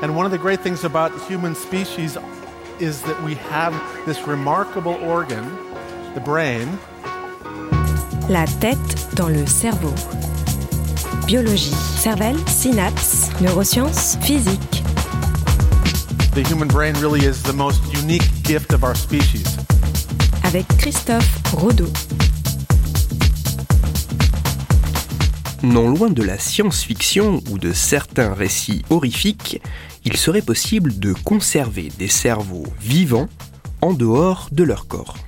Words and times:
And 0.00 0.14
one 0.14 0.24
of 0.24 0.30
the 0.30 0.38
great 0.38 0.60
things 0.60 0.84
about 0.84 1.10
human 1.26 1.56
species 1.56 2.16
is 2.78 3.02
that 3.02 3.20
we 3.24 3.34
have 3.50 3.74
this 4.06 4.28
remarkable 4.28 4.94
organ, 5.02 5.44
the 6.14 6.20
brain. 6.20 6.78
La 8.28 8.46
tête 8.60 9.14
dans 9.16 9.28
le 9.28 9.44
cerveau. 9.46 9.92
Biologie, 11.26 11.74
cervelle, 11.96 12.38
synapses, 12.46 13.28
neurosciences, 13.40 14.16
physique. 14.24 14.82
The 16.32 16.44
human 16.48 16.68
brain 16.68 16.94
really 17.00 17.24
is 17.24 17.42
the 17.42 17.52
most 17.52 17.82
unique 17.92 18.22
gift 18.44 18.72
of 18.72 18.84
our 18.84 18.94
species. 18.94 19.58
Avec 20.44 20.64
Christophe 20.78 21.28
Rodeau. 21.54 21.90
Non 25.64 25.88
loin 25.88 26.08
de 26.08 26.22
la 26.22 26.38
science-fiction 26.38 27.42
ou 27.50 27.58
de 27.58 27.72
certains 27.72 28.32
récits 28.32 28.84
horrifiques, 28.90 29.60
il 30.10 30.16
serait 30.16 30.40
possible 30.40 30.98
de 30.98 31.12
conserver 31.12 31.90
des 31.98 32.08
cerveaux 32.08 32.64
vivants 32.80 33.28
en 33.82 33.92
dehors 33.92 34.48
de 34.52 34.64
leur 34.64 34.88
corps. 34.88 35.18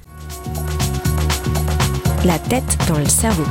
La 2.25 2.39
tête 2.39 2.79
dans 2.89 2.99
le 2.99 3.05
cerveau. 3.05 3.45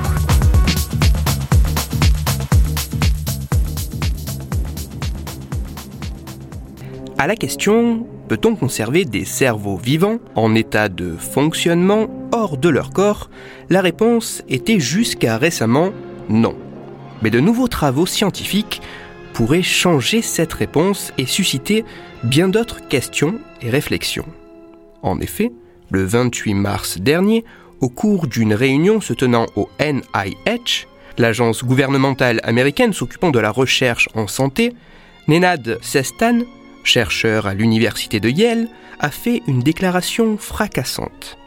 À 7.19 7.27
la 7.27 7.35
question 7.35 8.07
peut-on 8.27 8.55
conserver 8.55 9.05
des 9.05 9.23
cerveaux 9.23 9.77
vivants 9.77 10.17
en 10.33 10.55
état 10.55 10.89
de 10.89 11.15
fonctionnement 11.15 12.07
hors 12.31 12.57
de 12.57 12.69
leur 12.69 12.89
corps? 12.89 13.29
La 13.69 13.81
réponse 13.81 14.41
était 14.49 14.79
jusqu'à 14.79 15.37
récemment 15.37 15.91
non. 16.27 16.55
Mais 17.21 17.29
de 17.29 17.39
nouveaux 17.39 17.67
travaux 17.67 18.07
scientifiques 18.07 18.81
pourraient 19.39 19.63
changer 19.63 20.21
cette 20.21 20.51
réponse 20.51 21.13
et 21.17 21.25
susciter 21.25 21.85
bien 22.23 22.49
d'autres 22.49 22.85
questions 22.85 23.39
et 23.61 23.69
réflexions. 23.69 24.25
En 25.01 25.21
effet, 25.21 25.53
le 25.91 26.03
28 26.03 26.55
mars 26.55 26.97
dernier, 26.97 27.45
au 27.79 27.87
cours 27.87 28.27
d'une 28.27 28.53
réunion 28.53 28.99
se 28.99 29.13
tenant 29.13 29.45
au 29.55 29.69
NIH, 29.79 30.87
l'agence 31.17 31.63
gouvernementale 31.63 32.41
américaine 32.43 32.91
s'occupant 32.91 33.31
de 33.31 33.39
la 33.39 33.49
recherche 33.49 34.09
en 34.13 34.27
santé, 34.27 34.73
Nenad 35.29 35.77
Sestan, 35.81 36.39
chercheur 36.83 37.47
à 37.47 37.53
l'université 37.53 38.19
de 38.19 38.27
Yale, 38.27 38.67
a 38.99 39.09
fait 39.09 39.41
une 39.47 39.61
déclaration 39.61 40.37
fracassante. 40.37 41.37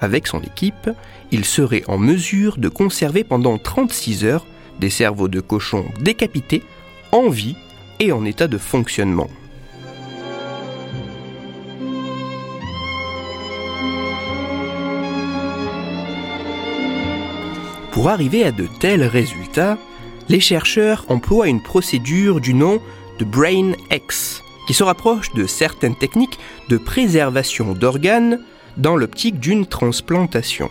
Avec 0.00 0.28
son 0.28 0.40
équipe, 0.42 0.88
il 1.32 1.44
serait 1.44 1.82
en 1.88 1.98
mesure 1.98 2.58
de 2.58 2.68
conserver 2.68 3.24
pendant 3.24 3.58
36 3.58 4.24
heures 4.24 4.46
des 4.78 4.88
cerveaux 4.88 5.26
de 5.26 5.40
cochons 5.40 5.86
décapités, 6.00 6.62
en 7.12 7.28
vie 7.28 7.56
et 7.98 8.12
en 8.12 8.24
état 8.24 8.48
de 8.48 8.58
fonctionnement. 8.58 9.28
Pour 17.92 18.08
arriver 18.08 18.44
à 18.44 18.52
de 18.52 18.66
tels 18.78 19.04
résultats, 19.04 19.76
les 20.28 20.40
chercheurs 20.40 21.04
emploient 21.08 21.48
une 21.48 21.62
procédure 21.62 22.40
du 22.40 22.54
nom 22.54 22.80
de 23.18 23.24
Brain 23.24 23.72
X, 23.90 24.42
qui 24.66 24.74
se 24.74 24.84
rapproche 24.84 25.32
de 25.34 25.46
certaines 25.46 25.96
techniques 25.96 26.38
de 26.68 26.78
préservation 26.78 27.72
d'organes 27.72 28.40
dans 28.76 28.96
l'optique 28.96 29.40
d'une 29.40 29.66
transplantation. 29.66 30.70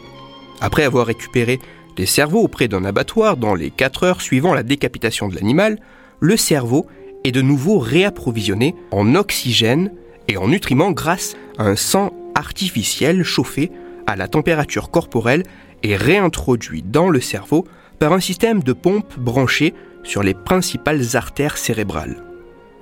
Après 0.62 0.84
avoir 0.84 1.06
récupéré 1.06 1.60
des 1.98 2.06
cerveaux 2.06 2.42
auprès 2.42 2.68
d'un 2.70 2.86
abattoir 2.86 3.36
dans 3.38 3.54
les 3.54 3.70
4 3.70 4.04
heures 4.04 4.22
suivant 4.22 4.54
la 4.54 4.64
décapitation 4.64 5.28
de 5.28 5.36
l'animal, 5.36 5.78
le 6.20 6.38
cerveau 6.38 6.86
est 7.24 7.32
de 7.32 7.42
nouveau 7.42 7.80
réapprovisionné 7.80 8.76
en 8.92 9.16
oxygène 9.16 9.92
et 10.28 10.38
en 10.38 10.48
nutriments 10.48 10.92
grâce 10.92 11.36
à 11.58 11.64
un 11.64 11.76
sang 11.76 12.14
artificiel 12.36 13.24
chauffé 13.24 13.72
à 14.08 14.16
la 14.16 14.28
température 14.28 14.92
corporelle 14.92 15.44
et 15.84 15.96
réintroduit 15.96 16.84
dans 16.84 17.10
le 17.10 17.22
cerveau 17.22 17.66
par 18.00 18.14
un 18.14 18.20
système 18.20 18.64
de 18.64 18.74
pompe 18.74 19.18
branché 19.20 19.74
sur 20.04 20.24
les 20.24 20.34
principales 20.34 21.16
artères 21.16 21.58
cérébrales. 21.58 22.24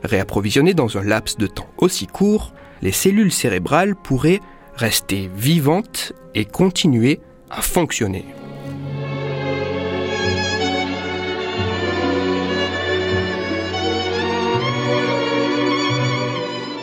Réapprovisionnées 0.04 0.76
dans 0.76 0.98
un 0.98 1.04
laps 1.04 1.38
de 1.38 1.48
temps 1.48 1.70
aussi 1.78 2.06
court, 2.06 2.54
les 2.82 2.92
cellules 2.92 3.32
cérébrales 3.32 3.96
pourraient 3.96 4.42
rester 4.76 5.30
vivantes 5.36 6.14
et 6.36 6.46
continuer 6.46 7.20
à 7.50 7.62
fonctionner. 7.62 8.26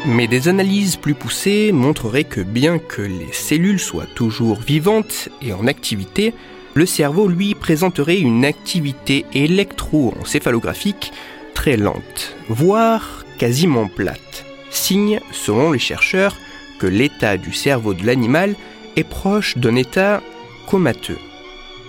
Mais 0.06 0.26
des 0.26 0.48
analyses 0.48 0.96
plus 0.96 1.14
poussées 1.14 1.72
montreraient 1.72 2.24
que 2.24 2.42
bien 2.42 2.78
que 2.78 3.00
les 3.00 3.32
cellules 3.32 3.80
soient 3.80 4.06
toujours 4.14 4.60
vivantes 4.60 5.30
et 5.40 5.54
en 5.54 5.66
activité, 5.66 6.34
le 6.74 6.84
cerveau, 6.84 7.26
lui, 7.26 7.54
présenterait 7.54 8.18
une 8.18 8.44
activité 8.44 9.24
électroencéphalographique 9.32 11.12
très 11.54 11.78
lente, 11.78 12.36
voire 12.50 13.24
quasiment 13.38 13.86
plate. 13.86 14.44
Signe, 14.68 15.20
selon 15.32 15.72
les 15.72 15.78
chercheurs, 15.78 16.36
que 16.78 16.86
l'état 16.86 17.38
du 17.38 17.54
cerveau 17.54 17.94
de 17.94 18.04
l'animal 18.04 18.56
est 18.96 19.08
proche 19.08 19.56
d'un 19.56 19.76
état 19.76 20.20
comateux. 20.66 21.18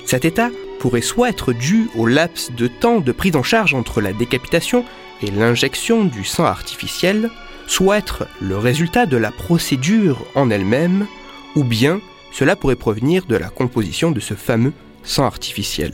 Cet 0.05 0.23
état 0.23 0.51
pourrait 0.79 1.01
soit 1.01 1.29
être 1.29 1.51
dû 1.51 1.89
au 1.95 2.05
laps 2.05 2.51
de 2.53 2.67
temps 2.67 3.01
de 3.01 3.11
prise 3.11 3.35
en 3.35 3.43
charge 3.43 3.73
entre 3.73 3.99
la 3.99 4.13
décapitation 4.13 4.85
et 5.21 5.31
l'injection 5.31 6.05
du 6.05 6.23
sang 6.23 6.45
artificiel, 6.45 7.29
soit 7.67 7.97
être 7.97 8.27
le 8.41 8.57
résultat 8.57 9.05
de 9.05 9.17
la 9.17 9.31
procédure 9.31 10.25
en 10.35 10.49
elle-même, 10.49 11.07
ou 11.55 11.63
bien 11.63 11.99
cela 12.31 12.55
pourrait 12.55 12.75
provenir 12.75 13.25
de 13.25 13.35
la 13.35 13.49
composition 13.49 14.11
de 14.11 14.19
ce 14.19 14.33
fameux 14.33 14.73
sang 15.03 15.25
artificiel. 15.25 15.93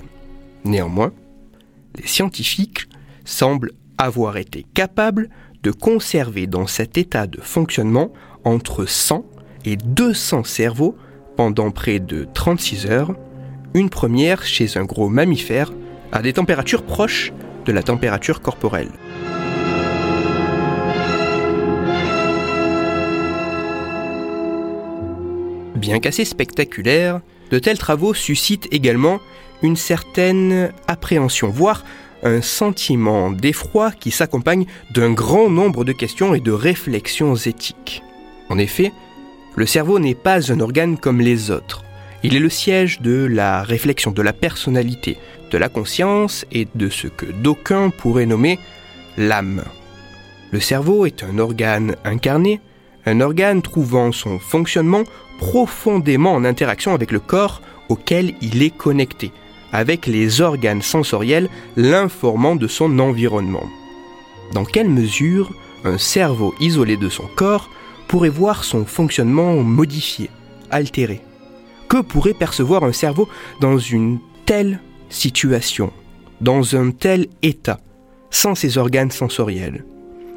Néanmoins, 0.64 1.12
les 1.96 2.08
scientifiques 2.08 2.88
semblent 3.26 3.72
avoir 3.98 4.38
été 4.38 4.66
capables 4.74 5.30
de 5.64 5.72
conserver 5.72 6.48
dans 6.48 6.68
cet 6.68 6.98
état 6.98 7.28
de 7.28 7.40
fonctionnement 7.40 8.12
entre 8.44 8.86
100 8.86 9.26
et 9.66 9.76
200 9.76 10.44
cerveaux 10.44 10.96
pendant 11.38 11.72
près 11.72 12.00
de 12.00 12.28
36 12.34 12.88
heures, 12.88 13.14
une 13.74 13.90
première 13.90 14.44
chez 14.44 14.78
un 14.78 14.84
gros 14.84 15.10
mammifère 15.10 15.72
à 16.12 16.22
des 16.22 16.34
températures 16.34 16.84
proches 16.84 17.32
de 17.66 17.72
la 17.72 17.84
température 17.84 18.42
corporelle. 18.42 18.92
Bien 25.82 26.00
qu'assez 26.00 26.26
spectaculaires, 26.26 27.22
de 27.50 27.58
tels 27.58 27.80
travaux 27.80 28.14
suscitent 28.14 28.68
également 28.72 29.20
une 29.64 29.76
certaine 29.76 30.72
appréhension, 30.88 31.50
voire 31.50 31.84
un 32.22 32.44
sentiment 32.44 33.32
d'effroi 33.32 33.90
qui 33.90 34.12
s'accompagne 34.12 34.68
d'un 34.94 35.12
grand 35.12 35.50
nombre 35.50 35.84
de 35.84 35.92
questions 35.92 36.36
et 36.36 36.40
de 36.40 36.52
réflexions 36.52 37.34
éthiques. 37.34 38.04
En 38.50 38.60
effet, 38.60 38.92
le 39.56 39.66
cerveau 39.66 39.98
n'est 39.98 40.14
pas 40.14 40.52
un 40.52 40.60
organe 40.60 41.00
comme 41.00 41.20
les 41.20 41.50
autres. 41.50 41.84
Il 42.22 42.36
est 42.36 42.40
le 42.40 42.52
siège 42.52 43.02
de 43.02 43.26
la 43.26 43.64
réflexion, 43.64 44.12
de 44.12 44.22
la 44.22 44.34
personnalité, 44.34 45.18
de 45.50 45.58
la 45.58 45.68
conscience 45.68 46.46
et 46.52 46.68
de 46.76 46.90
ce 46.90 47.08
que 47.08 47.26
d'aucuns 47.26 47.90
pourraient 47.90 48.28
nommer 48.28 48.60
l'âme. 49.18 49.64
Le 50.52 50.60
cerveau 50.60 51.08
est 51.08 51.24
un 51.24 51.40
organe 51.40 51.96
incarné, 52.06 52.62
un 53.08 53.20
organe 53.20 53.64
trouvant 53.64 54.12
son 54.12 54.38
fonctionnement 54.38 55.06
profondément 55.42 56.34
en 56.36 56.46
interaction 56.46 56.94
avec 56.94 57.12
le 57.12 57.20
corps 57.20 57.62
auquel 57.90 58.36
il 58.42 58.62
est 58.62 58.70
connecté, 58.70 59.32
avec 59.74 60.06
les 60.06 60.40
organes 60.40 60.84
sensoriels 60.84 61.50
l'informant 61.76 62.56
de 62.56 62.68
son 62.68 63.00
environnement. 63.00 63.66
Dans 64.54 64.64
quelle 64.64 64.88
mesure 64.88 65.52
un 65.84 65.98
cerveau 65.98 66.54
isolé 66.60 66.96
de 66.96 67.10
son 67.10 67.26
corps 67.36 67.70
pourrait 68.08 68.30
voir 68.30 68.64
son 68.64 68.86
fonctionnement 68.86 69.56
modifié, 69.56 70.30
altéré? 70.70 71.22
Que 71.90 72.02
pourrait 72.02 72.36
percevoir 72.36 72.84
un 72.84 72.94
cerveau 72.94 73.28
dans 73.60 73.80
une 73.80 74.20
telle 74.46 74.80
situation, 75.10 75.92
dans 76.40 76.76
un 76.76 76.92
tel 76.92 77.26
état, 77.42 77.80
sans 78.30 78.54
ses 78.54 78.78
organes 78.78 79.12
sensoriels? 79.12 79.86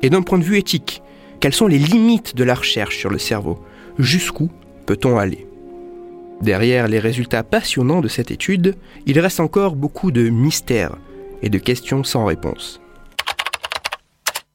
Et 0.00 0.08
d'un 0.08 0.22
point 0.22 0.38
de 0.38 0.44
vue 0.44 0.58
éthique, 0.58 1.02
quelles 1.40 1.52
sont 1.52 1.66
les 1.66 1.78
limites 1.78 2.34
de 2.34 2.44
la 2.44 2.54
recherche 2.54 2.96
sur 2.96 3.10
le 3.10 3.18
cerveau? 3.18 3.60
Jusqu'où 3.98 4.50
peut-on 4.86 5.18
aller? 5.18 5.46
Derrière 6.40 6.88
les 6.88 6.98
résultats 6.98 7.42
passionnants 7.42 8.00
de 8.00 8.08
cette 8.08 8.30
étude, 8.30 8.76
il 9.06 9.18
reste 9.18 9.40
encore 9.40 9.76
beaucoup 9.76 10.10
de 10.10 10.28
mystères 10.28 10.96
et 11.42 11.48
de 11.48 11.58
questions 11.58 12.04
sans 12.04 12.24
réponse. 12.24 12.80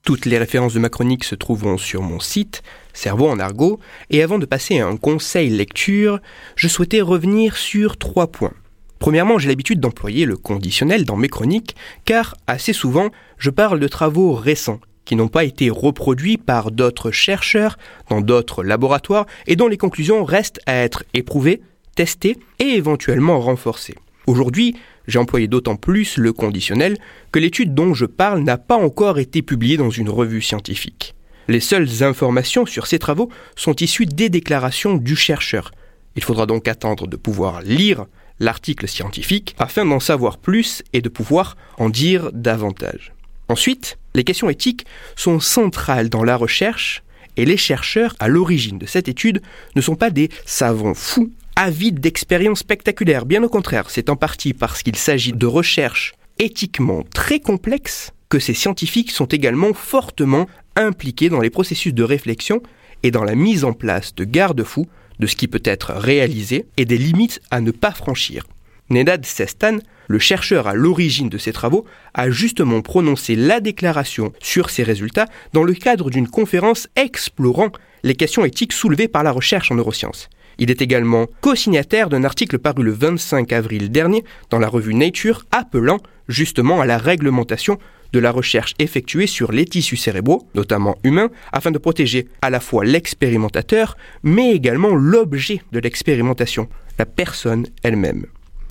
Toutes 0.03 0.25
les 0.25 0.37
références 0.37 0.73
de 0.73 0.79
ma 0.79 0.89
chronique 0.89 1.23
se 1.23 1.35
trouveront 1.35 1.77
sur 1.77 2.01
mon 2.01 2.19
site, 2.19 2.63
Cerveau 2.93 3.29
en 3.29 3.39
argot, 3.39 3.79
et 4.09 4.23
avant 4.23 4.39
de 4.39 4.45
passer 4.45 4.79
à 4.79 4.87
un 4.87 4.97
conseil 4.97 5.49
lecture, 5.49 6.19
je 6.55 6.67
souhaitais 6.67 7.01
revenir 7.01 7.55
sur 7.55 7.97
trois 7.97 8.27
points. 8.27 8.53
Premièrement, 8.97 9.37
j'ai 9.37 9.47
l'habitude 9.47 9.79
d'employer 9.79 10.25
le 10.25 10.35
conditionnel 10.35 11.05
dans 11.05 11.15
mes 11.15 11.29
chroniques, 11.29 11.75
car 12.05 12.35
assez 12.47 12.73
souvent, 12.73 13.09
je 13.37 13.49
parle 13.49 13.79
de 13.79 13.87
travaux 13.87 14.33
récents 14.33 14.79
qui 15.09 15.15
n'ont 15.15 15.27
pas 15.27 15.43
été 15.43 15.71
reproduits 15.71 16.37
par 16.37 16.69
d'autres 16.69 17.09
chercheurs 17.09 17.79
dans 18.11 18.21
d'autres 18.21 18.63
laboratoires 18.63 19.25
et 19.47 19.55
dont 19.55 19.67
les 19.67 19.75
conclusions 19.75 20.23
restent 20.23 20.59
à 20.67 20.75
être 20.75 21.03
éprouvées, 21.15 21.63
testées 21.95 22.37
et 22.59 22.75
éventuellement 22.75 23.39
renforcées. 23.39 23.95
Aujourd'hui, 24.27 24.75
j'ai 25.07 25.17
employé 25.17 25.47
d'autant 25.47 25.77
plus 25.77 26.17
le 26.17 26.31
conditionnel 26.31 26.95
que 27.31 27.39
l'étude 27.39 27.73
dont 27.73 27.95
je 27.95 28.05
parle 28.05 28.41
n'a 28.41 28.59
pas 28.59 28.77
encore 28.77 29.17
été 29.17 29.41
publiée 29.41 29.77
dans 29.77 29.89
une 29.89 30.11
revue 30.11 30.43
scientifique. 30.43 31.15
Les 31.47 31.59
seules 31.59 32.03
informations 32.03 32.67
sur 32.67 32.85
ces 32.85 32.99
travaux 32.99 33.31
sont 33.55 33.73
issues 33.77 34.05
des 34.05 34.29
déclarations 34.29 34.93
du 34.93 35.15
chercheur. 35.15 35.71
Il 36.17 36.23
faudra 36.23 36.45
donc 36.45 36.67
attendre 36.67 37.07
de 37.07 37.17
pouvoir 37.17 37.63
lire 37.63 38.05
l'article 38.39 38.87
scientifique 38.87 39.55
afin 39.57 39.85
d'en 39.85 39.99
savoir 39.99 40.37
plus 40.37 40.83
et 40.93 41.01
de 41.01 41.09
pouvoir 41.09 41.57
en 41.79 41.89
dire 41.89 42.29
davantage. 42.31 43.11
Ensuite, 43.47 43.97
les 44.15 44.23
questions 44.23 44.49
éthiques 44.49 44.85
sont 45.15 45.39
centrales 45.39 46.09
dans 46.09 46.23
la 46.23 46.35
recherche 46.35 47.03
et 47.37 47.45
les 47.45 47.57
chercheurs 47.57 48.15
à 48.19 48.27
l'origine 48.27 48.77
de 48.77 48.85
cette 48.85 49.07
étude 49.07 49.41
ne 49.75 49.81
sont 49.81 49.95
pas 49.95 50.09
des 50.09 50.29
savants 50.45 50.93
fous 50.93 51.31
avides 51.55 51.99
d'expériences 51.99 52.59
spectaculaires. 52.59 53.25
Bien 53.25 53.43
au 53.43 53.49
contraire, 53.49 53.89
c'est 53.89 54.09
en 54.09 54.15
partie 54.15 54.53
parce 54.53 54.81
qu'il 54.81 54.95
s'agit 54.95 55.33
de 55.33 55.45
recherches 55.45 56.13
éthiquement 56.37 57.03
très 57.13 57.39
complexes 57.39 58.11
que 58.29 58.39
ces 58.39 58.53
scientifiques 58.53 59.11
sont 59.11 59.25
également 59.25 59.73
fortement 59.73 60.47
impliqués 60.75 61.29
dans 61.29 61.41
les 61.41 61.49
processus 61.49 61.93
de 61.93 62.03
réflexion 62.03 62.61
et 63.03 63.11
dans 63.11 63.23
la 63.23 63.35
mise 63.35 63.65
en 63.65 63.73
place 63.73 64.15
de 64.15 64.23
garde-fous 64.23 64.87
de 65.19 65.27
ce 65.27 65.35
qui 65.35 65.47
peut 65.47 65.61
être 65.65 65.91
réalisé 65.93 66.65
et 66.77 66.85
des 66.85 66.97
limites 66.97 67.41
à 67.51 67.59
ne 67.59 67.71
pas 67.71 67.91
franchir. 67.91 68.45
Nedad 68.89 69.25
Sestan, 69.25 69.77
le 70.07 70.19
chercheur 70.19 70.67
à 70.67 70.73
l'origine 70.73 71.29
de 71.29 71.37
ces 71.37 71.53
travaux, 71.53 71.85
a 72.13 72.29
justement 72.29 72.81
prononcé 72.81 73.35
la 73.35 73.59
déclaration 73.59 74.33
sur 74.39 74.69
ces 74.69 74.83
résultats 74.83 75.27
dans 75.53 75.63
le 75.63 75.73
cadre 75.73 76.09
d'une 76.09 76.27
conférence 76.27 76.87
explorant 76.95 77.71
les 78.03 78.15
questions 78.15 78.45
éthiques 78.45 78.73
soulevées 78.73 79.07
par 79.07 79.23
la 79.23 79.31
recherche 79.31 79.71
en 79.71 79.75
neurosciences. 79.75 80.29
Il 80.57 80.71
est 80.71 80.81
également 80.81 81.27
co-signataire 81.41 82.09
d'un 82.09 82.23
article 82.23 82.59
paru 82.59 82.83
le 82.83 82.91
25 82.91 83.53
avril 83.53 83.91
dernier 83.91 84.23
dans 84.49 84.59
la 84.59 84.67
revue 84.67 84.93
Nature 84.93 85.45
appelant 85.51 85.99
justement 86.27 86.81
à 86.81 86.85
la 86.85 86.97
réglementation 86.97 87.77
de 88.11 88.19
la 88.19 88.31
recherche 88.31 88.73
effectuée 88.79 89.27
sur 89.27 89.51
les 89.51 89.65
tissus 89.65 89.95
cérébraux, 89.95 90.47
notamment 90.55 90.97
humains, 91.03 91.29
afin 91.53 91.71
de 91.71 91.77
protéger 91.77 92.27
à 92.41 92.49
la 92.49 92.59
fois 92.59 92.83
l'expérimentateur, 92.83 93.95
mais 94.23 94.51
également 94.51 94.95
l'objet 94.95 95.61
de 95.71 95.79
l'expérimentation, 95.79 96.67
la 96.97 97.05
personne 97.05 97.67
elle-même. 97.83 98.25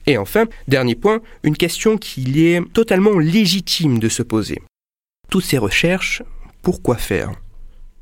Et 0.09 0.17
enfin, 0.17 0.47
dernier 0.69 0.95
point, 0.95 1.21
une 1.43 1.55
question 1.55 1.99
qu'il 1.99 2.39
est 2.39 2.63
totalement 2.73 3.19
légitime 3.19 3.99
de 3.99 4.09
se 4.09 4.23
poser. 4.23 4.63
Toutes 5.29 5.45
ces 5.45 5.59
recherches, 5.59 6.23
pourquoi 6.63 6.97
faire? 6.97 7.33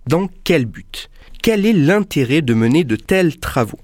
Dans 0.06 0.28
quel 0.44 0.66
but? 0.66 1.10
Quel 1.42 1.66
est 1.66 1.72
l'intérêt 1.72 2.42
de 2.42 2.54
mener 2.54 2.84
de 2.84 2.94
tels 2.94 3.38
travaux? 3.38 3.80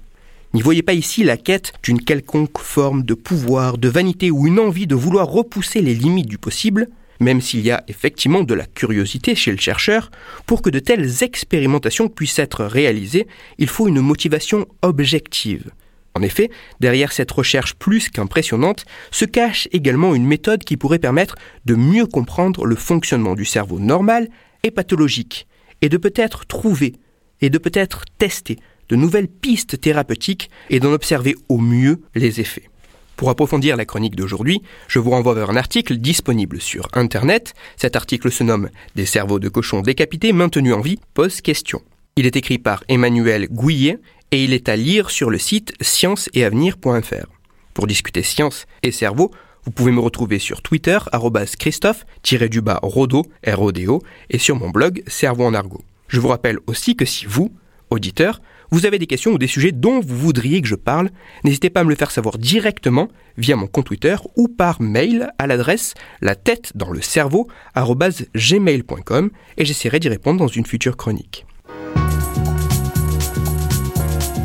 N'y 0.53 0.61
voyez 0.61 0.83
pas 0.83 0.93
ici 0.93 1.25
la 1.25 1.35
quête 1.35 1.73
d'une 1.83 1.99
quelconque 1.99 2.59
forme 2.59 3.03
de 3.03 3.13
pouvoir, 3.13 3.77
de 3.77 3.89
vanité 3.89 4.31
ou 4.31 4.47
une 4.47 4.59
envie 4.59 4.87
de 4.87 4.95
vouloir 4.95 5.27
repousser 5.27 5.81
les 5.81 5.93
limites 5.93 6.29
du 6.29 6.37
possible, 6.37 6.87
même 7.19 7.41
s'il 7.41 7.59
y 7.59 7.71
a 7.71 7.83
effectivement 7.89 8.43
de 8.43 8.53
la 8.53 8.67
curiosité 8.67 9.35
chez 9.35 9.51
le 9.51 9.57
chercheur, 9.57 10.11
pour 10.45 10.61
que 10.61 10.69
de 10.69 10.79
telles 10.79 11.23
expérimentations 11.23 12.07
puissent 12.07 12.39
être 12.39 12.63
réalisées, 12.63 13.27
il 13.57 13.67
faut 13.67 13.89
une 13.89 13.99
motivation 13.99 14.65
objective. 14.81 15.71
En 16.15 16.21
effet, 16.21 16.49
derrière 16.79 17.11
cette 17.11 17.31
recherche 17.31 17.73
plus 17.73 18.09
qu'impressionnante 18.09 18.85
se 19.11 19.25
cache 19.25 19.67
également 19.71 20.13
une 20.13 20.25
méthode 20.25 20.63
qui 20.63 20.77
pourrait 20.77 20.99
permettre 20.99 21.35
de 21.65 21.75
mieux 21.75 22.05
comprendre 22.05 22.65
le 22.65 22.75
fonctionnement 22.75 23.35
du 23.35 23.45
cerveau 23.45 23.79
normal 23.79 24.29
et 24.63 24.71
pathologique, 24.71 25.47
et 25.81 25.89
de 25.89 25.97
peut-être 25.97 26.45
trouver, 26.45 26.93
et 27.41 27.49
de 27.49 27.57
peut-être 27.57 28.03
tester 28.17 28.57
de 28.89 28.95
nouvelles 28.95 29.27
pistes 29.27 29.79
thérapeutiques 29.79 30.49
et 30.69 30.79
d'en 30.79 30.91
observer 30.91 31.35
au 31.49 31.57
mieux 31.57 32.01
les 32.15 32.39
effets. 32.39 32.69
Pour 33.15 33.29
approfondir 33.29 33.77
la 33.77 33.85
chronique 33.85 34.15
d'aujourd'hui, 34.15 34.61
je 34.87 34.99
vous 34.99 35.11
renvoie 35.11 35.33
vers 35.33 35.49
un 35.49 35.55
article 35.55 35.97
disponible 35.97 36.59
sur 36.59 36.87
Internet. 36.93 37.53
Cet 37.77 37.95
article 37.95 38.31
se 38.31 38.43
nomme 38.43 38.69
Des 38.95 39.05
cerveaux 39.05 39.39
de 39.39 39.49
cochons 39.49 39.81
décapités 39.81 40.33
maintenus 40.33 40.73
en 40.73 40.81
vie 40.81 40.99
pose 41.13 41.41
question. 41.41 41.81
Il 42.15 42.25
est 42.25 42.35
écrit 42.35 42.57
par 42.59 42.83
Emmanuel 42.89 43.47
Gouillet 43.49 43.99
et 44.33 44.43
il 44.43 44.51
est 44.51 44.67
à 44.67 44.75
lire 44.75 45.11
sur 45.11 45.29
le 45.29 45.37
site 45.37 45.75
scienceetavenir.fr. 45.79 47.27
Pour 47.75 47.85
discuter 47.85 48.23
science 48.23 48.65
et 48.81 48.91
cerveau, 48.91 49.29
vous 49.63 49.69
pouvez 49.69 49.91
me 49.91 49.99
retrouver 49.99 50.39
sur 50.39 50.63
Twitter, 50.63 50.97
Christophe-Rodo, 51.59 53.25
R-O-D-O, 53.47 54.01
et 54.31 54.39
sur 54.39 54.55
mon 54.55 54.71
blog 54.71 55.03
Cerveau 55.05 55.45
en 55.45 55.53
argot. 55.53 55.83
Je 56.07 56.19
vous 56.19 56.29
rappelle 56.29 56.57
aussi 56.65 56.95
que 56.95 57.05
si 57.05 57.27
vous, 57.27 57.53
auditeur, 57.91 58.41
vous 58.71 58.87
avez 58.87 58.97
des 58.97 59.05
questions 59.05 59.33
ou 59.33 59.37
des 59.37 59.45
sujets 59.45 59.71
dont 59.71 59.99
vous 59.99 60.17
voudriez 60.17 60.63
que 60.63 60.67
je 60.67 60.73
parle, 60.73 61.11
n'hésitez 61.43 61.69
pas 61.69 61.81
à 61.81 61.83
me 61.83 61.91
le 61.91 61.95
faire 61.95 62.09
savoir 62.09 62.39
directement 62.39 63.09
via 63.37 63.55
mon 63.55 63.67
compte 63.67 63.85
Twitter 63.85 64.15
ou 64.35 64.47
par 64.47 64.81
mail 64.81 65.29
à 65.37 65.45
l'adresse 65.45 65.93
la 66.21 66.33
tête 66.33 66.71
dans 66.73 66.89
le 66.89 67.03
cerveau 67.03 67.47
gmail.com 67.75 69.29
et 69.57 69.65
j'essaierai 69.65 69.99
d'y 69.99 70.09
répondre 70.09 70.39
dans 70.39 70.47
une 70.47 70.65
future 70.65 70.97
chronique. 70.97 71.45